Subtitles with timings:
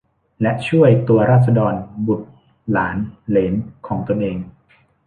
[0.41, 1.73] และช่วยตัวราษฎร
[2.07, 2.27] บุตร
[2.71, 3.53] หลาน เหลน
[3.87, 4.37] ของตนเอง